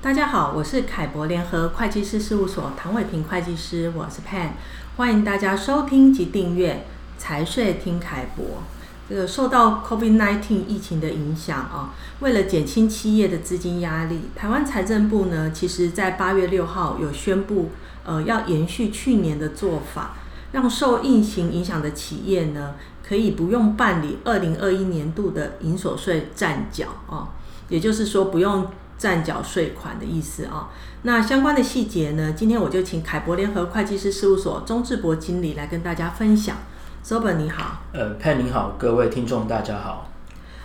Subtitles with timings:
[0.00, 4.50] 大家好，我是凯博联合会计师事务所唐伟平会计师，我是 Pan，
[4.96, 6.86] 欢迎大家收听及订阅
[7.18, 8.62] 财税听凯博。
[9.08, 17.70] 这个受到 COVID-19 疫情的影响啊，为了减轻企业的资金压力，台湾财政部呢，其实在八月六号有宣布，
[18.04, 20.14] 呃，要延续去年的做法，
[20.52, 27.30] 让受疫情影响的企业呢，可以不用办理二零二一年度的营所税暂缴啊，
[27.68, 28.64] 也就是说不用。
[28.98, 30.68] 暂缴税款的意思啊，
[31.02, 32.34] 那相关的细节呢？
[32.36, 36.56] 今天我就请凯博联合会计师事务所钟志博经理来跟大家分享。
[37.04, 40.10] 周本你好，呃，Pan 你好，各位听众大家好。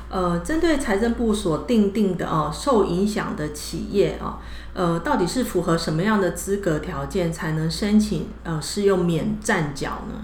[0.09, 4.39] 呃，针对财政部所定定的哦，受影响的企业啊，
[4.73, 10.19] 呃，到底是符合什么样的资格条件才能申请呃适用免暂缴呢？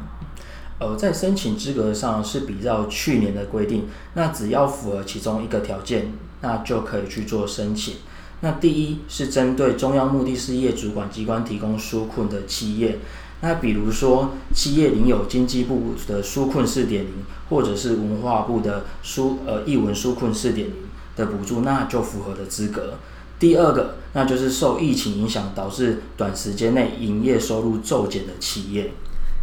[0.80, 6.12] 呃，在申请资格上是比照去年的规定，那只要符合其中一个条件。
[6.42, 7.96] 那就可以去做申请。
[8.42, 13.00] 那第一是针对中央目的事业主管机关提供纾困的企业，
[13.42, 17.12] 那比如说企业领有经济部的纾困四点零，
[17.50, 20.76] 或者是文化部的纾呃艺文纾困四点零
[21.18, 22.94] 的补助，那就符合的资格。
[23.38, 28.92] 第二个，那就是受疫情影响导致短时间内营业收入骤减的企业。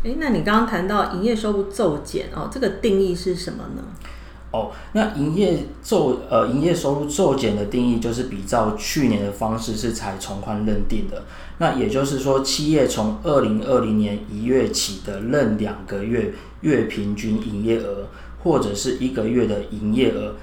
[0.05, 3.83] 诶，那你刚刚谈到营业收入骤减哦，这个定义是什么呢？
[4.53, 11.25] 哦，那营业骤呃营业收入骤减的定义就是比照去年的方式是才从宽认定的。
[11.59, 18.07] 那也就是说，企业从二零二零年一月起的任两个月月平均营业额，
[18.43, 20.37] 或者是一个月的营业额，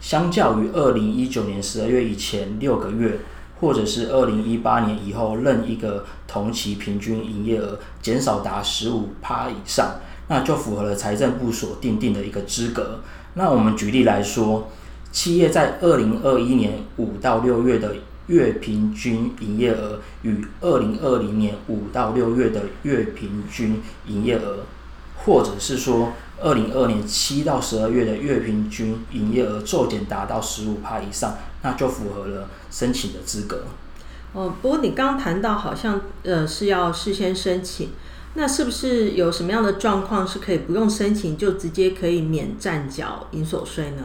[0.00, 3.18] 相较于二零一九年十二月以前六个月，
[3.60, 9.96] 或者是二零一八年以后任一个同期平均营业额减少达十五趴以上，
[10.28, 13.00] 那就符合了财政部所定定的一个资格。
[13.34, 14.68] 那我们举例来说，
[15.10, 24.58] 企业在二零二一年五到六月的月平均营业额与二零二零年五到六月的月平均营业额，
[25.24, 33.64] 或者是说二零二年七到十二月的月平均营业额骤减达到十五趴以上，那就符合了申请的资格。
[34.32, 37.90] 哦，不过你刚刚谈到好像呃是要事先申请。
[38.34, 44.02] 那是不是有什么样的状况是可以不用申请就直接可以免暂缴营所税呢？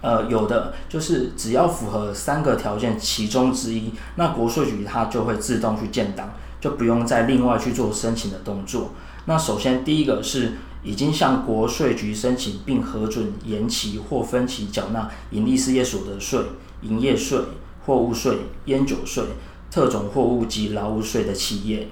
[0.00, 6.32] 呃，有的，就是只要符合三个条件其中之一，那国税局它就会自动去建档，
[6.66, 8.90] 就不用再另外去做申请的动作。
[9.26, 16.40] 那首先第一个是已经向国税局申请并核准延期或分期缴纳盈利事业所得税、
[16.82, 17.38] 营业税、
[17.84, 19.22] 货物税、烟酒税、
[19.70, 21.86] 特种货物及劳务税的企业。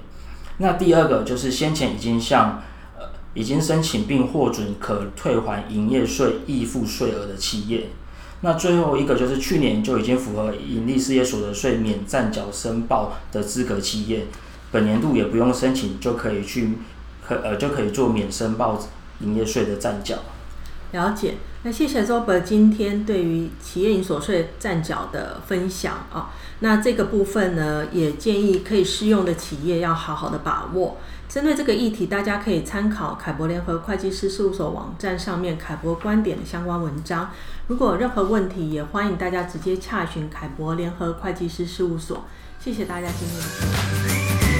[0.57, 2.61] 那第二个就是先前已经向
[2.97, 7.89] 呃已经申请并获准可退还营业税溢付税额的企业，
[8.41, 14.27] 那最后一个就是去年就已经符合盈利事业所得税免暂缴申报的资格企业，
[14.75, 16.73] 本年度也不用申请就可以去
[17.25, 18.77] 可呃就可以做免申报
[19.21, 20.17] 营业税的暂缴。
[20.91, 26.29] 了解，那谢谢周伯今天对于企业营所税暂缴的分享啊。
[26.59, 30.97] 那这个部分呢，也建议可以适用的企业要好好的把握。
[31.29, 37.31] 针对这个议题，大家可以参考凯博联合会计师事务所网站上面凯博观点的相关文章。
[37.67, 42.25] 如果有任何问题，也欢迎大家直接洽询凯博联合会计师事务所。
[42.59, 44.54] 谢谢大家今天的。